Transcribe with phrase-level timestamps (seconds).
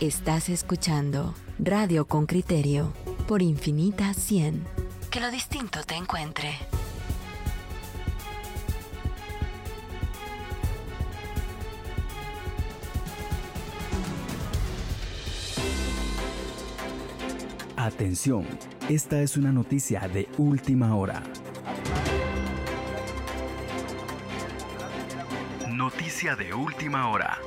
[0.00, 2.92] Estás escuchando Radio con Criterio
[3.28, 4.64] por Infinita 100.
[5.10, 6.50] Que lo distinto te encuentre.
[17.76, 18.46] Atención,
[18.88, 21.22] esta es una noticia de última hora.
[25.68, 27.38] Noticia de última hora.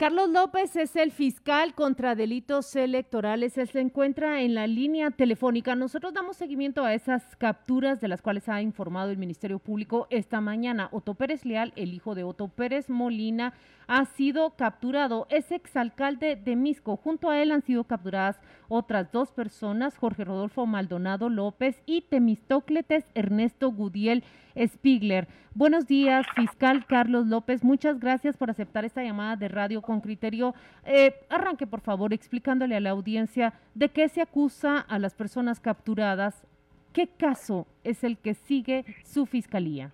[0.00, 3.58] Carlos López es el fiscal contra delitos electorales.
[3.58, 5.74] Él se encuentra en la línea telefónica.
[5.76, 10.40] Nosotros damos seguimiento a esas capturas de las cuales ha informado el Ministerio Público esta
[10.40, 10.88] mañana.
[10.90, 13.52] Otto Pérez Leal, el hijo de Otto Pérez Molina,
[13.88, 15.26] ha sido capturado.
[15.28, 16.96] Es exalcalde de Misco.
[16.96, 23.04] Junto a él han sido capturadas otras dos personas, Jorge Rodolfo Maldonado López y Temistocletes
[23.14, 24.24] Ernesto Gudiel
[24.66, 25.28] Spiegler.
[25.54, 27.64] Buenos días, fiscal Carlos López.
[27.64, 30.54] Muchas gracias por aceptar esta llamada de radio con criterio.
[30.84, 35.60] Eh, arranque, por favor, explicándole a la audiencia de qué se acusa a las personas
[35.60, 36.44] capturadas.
[36.92, 39.92] ¿Qué caso es el que sigue su fiscalía?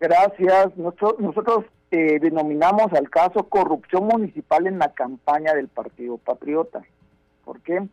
[0.00, 0.76] Gracias.
[0.76, 6.82] Nosotros, eh, denominamos al caso corrupción municipal en la campaña del Partido Patriota.
[7.44, 7.86] ¿Por qué?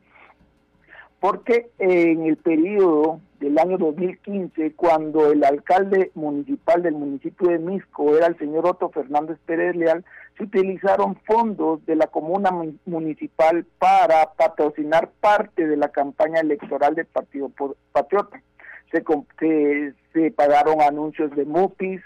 [1.24, 8.18] Porque en el periodo del año 2015, cuando el alcalde municipal del municipio de Misco
[8.18, 10.04] era el señor Otto Fernández Pérez Leal,
[10.38, 12.50] se utilizaron fondos de la comuna
[12.86, 17.50] municipal para patrocinar parte de la campaña electoral del Partido
[17.94, 18.44] Patriota.
[18.92, 19.02] Se,
[19.40, 22.02] se, se pagaron anuncios de MUPIs,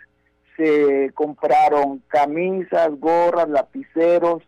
[0.58, 4.44] se compraron camisas, gorras, lapiceros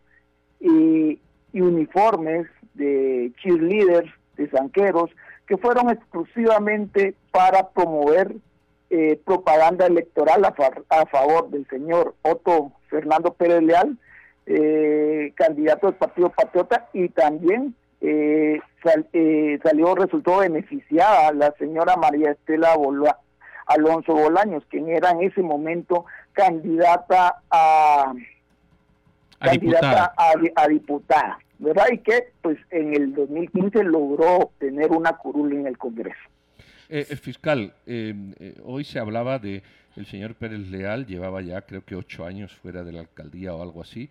[0.59, 1.19] y,
[1.53, 2.45] uniformes
[2.75, 5.11] de cheerleaders, de zanqueros,
[5.45, 8.35] que fueron exclusivamente para promover
[8.89, 13.97] eh, propaganda electoral a, favor del señor Otto Fernando Pérez Leal,
[14.47, 18.59] eh, candidato del Partido Patriota, y también eh,
[19.61, 22.75] salió, resultó beneficiada la señora María Estela
[23.67, 28.13] Alonso Bolaños, quien era en ese momento candidata a,
[29.39, 31.85] candidata A, diputada, ¿verdad?
[31.91, 36.19] Y que pues en el 2015 logró tener una curul en el Congreso.
[36.89, 39.61] Eh, eh fiscal, eh, eh, hoy se hablaba de
[39.95, 43.61] el señor Pérez Leal, llevaba ya creo que ocho años fuera de la alcaldía o
[43.61, 44.09] algo así.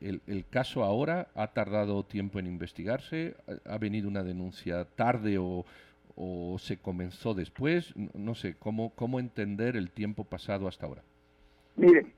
[0.00, 3.34] El, el, caso ahora ha tardado tiempo en investigarse,
[3.66, 5.66] ha venido una denuncia tarde o,
[6.16, 7.92] o se comenzó después?
[8.14, 11.02] No sé, ¿cómo, cómo entender el tiempo pasado hasta ahora?
[11.76, 12.12] Miren,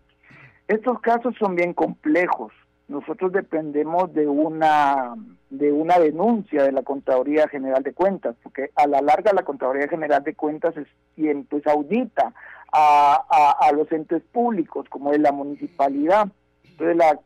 [0.69, 2.53] estos casos son bien complejos.
[2.89, 5.15] Nosotros dependemos de una
[5.51, 9.89] de una denuncia de la Contraloría General de Cuentas, porque a la larga la Contraloría
[9.89, 12.33] General de Cuentas es quien pues audita
[12.73, 16.29] a, a, los entes públicos, como es la municipalidad.
[16.65, 17.19] Entonces la,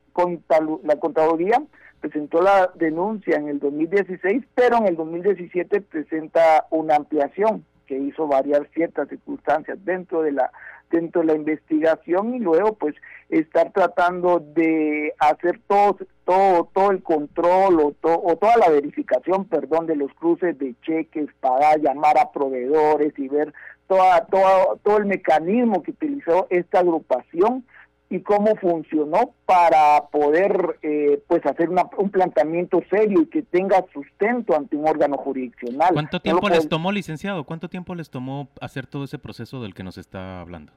[0.85, 1.63] la Contraloría
[2.01, 8.29] presentó la denuncia en el 2016, pero en el 2017 presenta una ampliación que hizo
[8.29, 10.53] variar ciertas circunstancias dentro de la
[10.93, 12.95] dentro de la investigación y luego pues
[13.29, 19.87] estar tratando de hacer todo todo todo el control o, o toda la verificación perdón
[19.87, 23.53] de los cruces de cheques para llamar a proveedores y ver
[23.89, 27.65] toda, toda todo el mecanismo que utilizó esta agrupación
[28.13, 34.57] y cómo funcionó para poder eh, pues hacer un planteamiento serio y que tenga sustento
[34.57, 35.91] ante un órgano jurisdiccional.
[35.93, 37.45] ¿Cuánto tiempo les tomó, licenciado?
[37.45, 40.73] ¿Cuánto tiempo les tomó hacer todo ese proceso del que nos está hablando?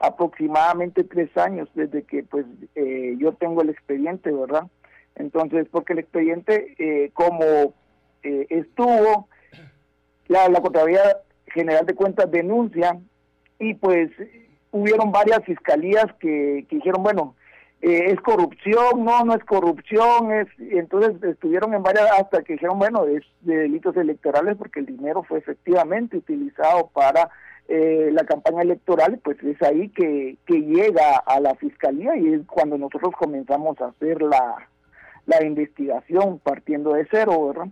[0.00, 4.64] Aproximadamente tres años desde que pues eh, yo tengo el expediente, ¿verdad?
[5.14, 7.74] Entonces, porque el expediente eh, como
[8.22, 9.28] estuvo,
[10.26, 12.98] la, la Contraloría General de Cuentas denuncia
[13.60, 14.10] y pues
[14.74, 17.36] hubieron varias fiscalías que, dijeron, bueno,
[17.80, 22.80] eh, es corrupción, no, no es corrupción, es entonces estuvieron en varias hasta que dijeron,
[22.80, 27.30] bueno, es de delitos electorales porque el dinero fue efectivamente utilizado para
[27.68, 32.40] eh, la campaña electoral, pues es ahí que, que llega a la fiscalía y es
[32.46, 34.68] cuando nosotros comenzamos a hacer la,
[35.26, 37.68] la investigación partiendo de cero, ¿verdad?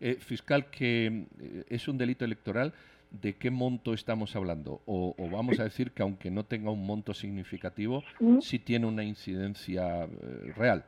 [0.00, 1.26] Eh, fiscal, que
[1.68, 2.72] es un delito electoral,
[3.10, 4.80] de qué monto estamos hablando.
[4.86, 8.02] O, vamos a decir que aunque no tenga un monto significativo,
[8.40, 10.84] sí tiene una incidencia eh, real.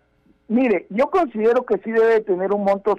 [0.48, 2.96] Mire, yo considero que sí debe tener un monto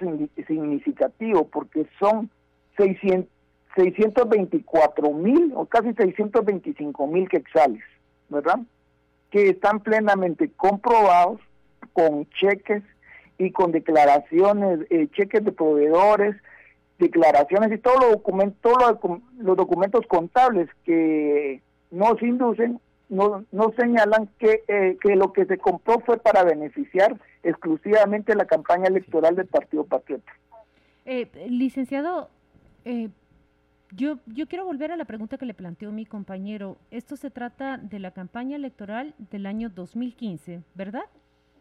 [0.48, 2.30] significativo porque son
[2.78, 3.30] 600,
[3.76, 7.84] 624 mil o casi 625 mil quexales,
[8.30, 8.60] ¿verdad?
[9.30, 11.42] Que están plenamente comprobados
[11.94, 12.84] con cheques
[13.38, 16.36] y con declaraciones, eh, cheques de proveedores,
[17.02, 18.74] declaraciones y todos los documentos,
[19.38, 21.62] los documentos contables que
[21.92, 27.20] nos inducen, no, nos señalan que, eh, que lo que se compró fue para beneficiar
[27.44, 30.32] exclusivamente la campaña electoral del Partido Patriota.
[31.06, 32.30] Eh, licenciado,
[32.86, 33.10] eh,
[33.92, 36.78] yo, yo quiero volver a la pregunta que le planteó mi compañero.
[36.92, 41.04] Esto se trata de la campaña electoral del año 2015, ¿verdad?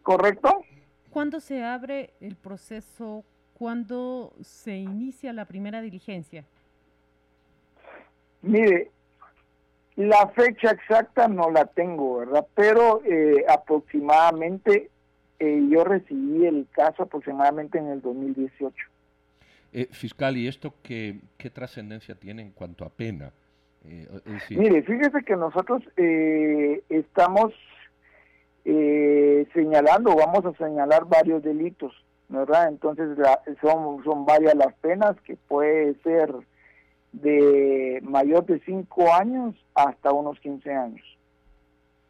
[0.03, 0.63] Correcto.
[1.09, 3.25] ¿Cuándo se abre el proceso?
[3.61, 6.45] ¿Cuándo se inicia la primera diligencia?
[8.41, 8.89] Mire,
[9.97, 12.47] la fecha exacta no la tengo, ¿verdad?
[12.55, 14.89] Pero eh, aproximadamente
[15.37, 18.75] eh, yo recibí el caso aproximadamente en el 2018.
[19.73, 23.31] Eh, fiscal, ¿y esto qué, qué trascendencia tiene en cuanto a pena?
[23.85, 24.07] Eh,
[24.49, 27.53] Mire, fíjese que nosotros eh, estamos
[28.65, 31.93] eh, señalando, vamos a señalar varios delitos,
[32.31, 32.69] ¿verdad?
[32.69, 33.17] Entonces
[33.61, 36.33] son, son varias las penas que puede ser
[37.11, 41.01] de mayor de 5 años hasta unos 15 años.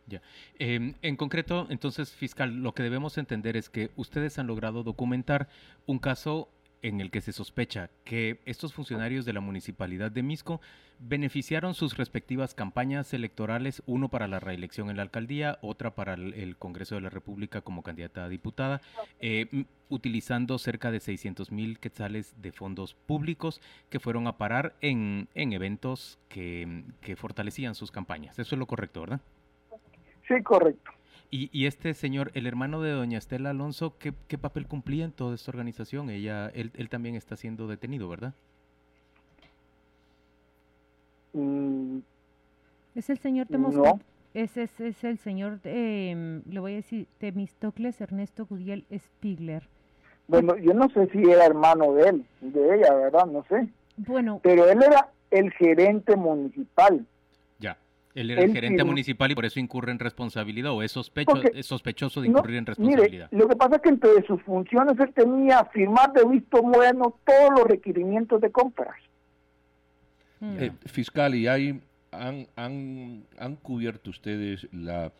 [0.07, 0.21] Ya.
[0.59, 5.47] Em, en concreto, entonces, fiscal, lo que debemos entender es que ustedes han logrado documentar
[5.87, 6.49] un caso
[6.81, 10.61] en el que se sospecha que estos funcionarios de la municipalidad de Misco
[10.99, 16.55] beneficiaron sus respectivas campañas electorales, uno para la reelección en la alcaldía, otra para el,
[16.57, 18.81] Congreso de la República como candidata a diputada,
[19.19, 25.27] eh, utilizando cerca de 600 mil quetzales de fondos públicos que fueron a parar en,
[25.33, 28.37] en eventos que, que fortalecían sus campañas.
[28.37, 29.21] Eso es lo correcto, ¿verdad?
[30.27, 30.91] Sí, correcto.
[31.33, 35.49] Y, este señor, el hermano de doña Estela Alonso, ¿qué, papel cumplía en toda esta
[35.49, 36.09] organización?
[36.09, 38.33] Ella, él, él también está siendo detenido, ¿verdad?
[41.31, 41.99] Mm.
[42.95, 44.05] es el señor Temostocles.
[44.33, 49.63] Ese es, el señor, eh, le voy a decir, Temistocles Ernesto Gudiel Spiegler.
[50.27, 53.25] Bueno, yo no sé si era hermano de él, de ella, ¿verdad?
[53.25, 53.67] No sé.
[53.97, 54.39] Bueno.
[54.41, 57.05] Pero él era el gerente municipal.
[58.13, 61.65] Él era el gerente municipal y por eso incurre en responsabilidad o es, sospecho, es
[61.65, 63.29] sospechoso de incurrir en responsabilidad.
[63.31, 67.49] lo que pasa es que entre sus funciones él tenía firmar de visto bueno todos
[67.57, 68.95] los requerimientos de compras.
[70.41, 71.79] Eh, fiscal, ¿y hay,
[72.11, 75.11] han, han, han cubierto ustedes la,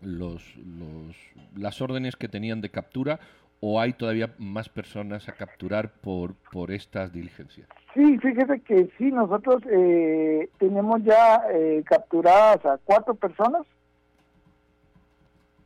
[0.00, 1.16] los, los,
[1.54, 3.20] las órdenes que tenían de captura
[3.60, 7.68] o hay todavía más personas a capturar por, por estas diligencias?
[7.94, 13.66] Sí, fíjese que sí, nosotros eh, tenemos ya eh, capturadas a cuatro personas,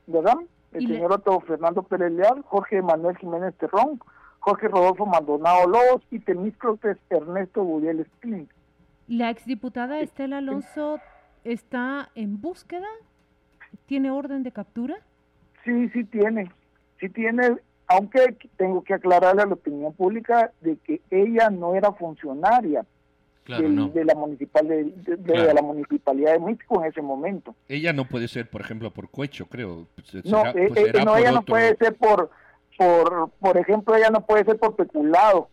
[0.07, 0.37] ¿verdad?
[0.73, 4.01] El señor Otto Fernando Pérez Leal, Jorge Manuel Jiménez Terrón,
[4.39, 8.49] Jorge Rodolfo Maldonado Lobos y Temíscrotes Ernesto Budiel Espín.
[9.09, 11.01] ¿La exdiputada Estela Alonso
[11.43, 12.87] está en búsqueda?
[13.87, 14.99] ¿Tiene orden de captura?
[15.65, 16.53] Sí, sí tiene.
[17.01, 17.57] Sí tiene
[17.91, 22.87] aunque tengo que aclararle a la opinión pública de que ella no era funcionaria
[23.47, 27.57] de, la municipal de, la municipalidad de México en ese momento.
[27.69, 29.89] Ella no puede ser, por ejemplo, por Cuecho, creo.
[30.23, 32.31] no, eh, pues eh, no ella no puede ser por,
[32.79, 35.49] por, por ejemplo, ella no puede ser por peculado.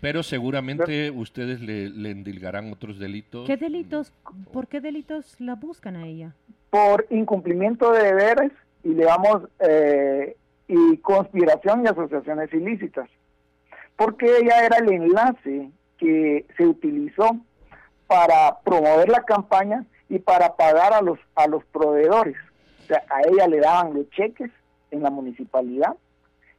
[0.00, 3.46] Pero seguramente ustedes le, le endilgarán otros delitos.
[3.46, 4.12] ¿Qué delitos?
[4.52, 6.34] ¿Por qué delitos la buscan a ella?
[6.70, 8.50] Por incumplimiento de deberes
[8.82, 10.36] y le vamos eh,
[10.68, 13.08] y conspiración y asociaciones ilícitas,
[13.96, 17.36] porque ella era el enlace que se utilizó
[18.06, 22.36] para promover la campaña y para pagar a los a los proveedores.
[22.84, 24.50] O sea, a ella le daban los cheques
[24.90, 25.96] en la municipalidad,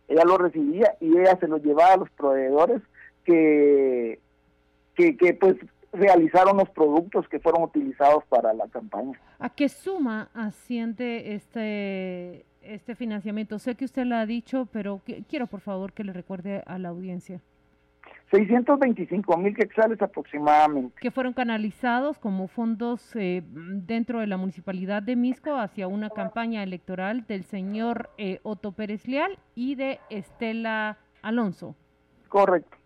[0.07, 2.81] ella lo recibía y ella se los llevaba a los proveedores
[3.23, 4.19] que,
[4.95, 5.55] que, que pues
[5.91, 9.19] realizaron los productos que fueron utilizados para la campaña.
[9.39, 13.59] ¿A qué suma asciende este este financiamiento?
[13.59, 16.89] Sé que usted lo ha dicho, pero quiero por favor que le recuerde a la
[16.89, 17.41] audiencia.
[18.31, 20.95] 625 mil quetzales aproximadamente.
[21.01, 26.61] Que fueron canalizados como fondos eh, dentro de la municipalidad de Misco hacia una campaña
[26.61, 31.75] electoral del señor eh, Otto Pérez Leal y de Estela Alonso.
[32.27, 32.77] Correcto.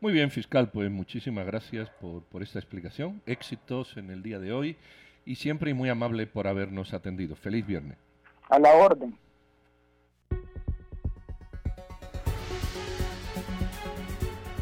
[0.00, 3.20] Muy bien, fiscal, pues muchísimas gracias por, por esta explicación.
[3.26, 4.76] Éxitos en el día de hoy
[5.24, 7.36] y siempre muy amable por habernos atendido.
[7.36, 7.98] Feliz viernes
[8.52, 9.16] a la orden.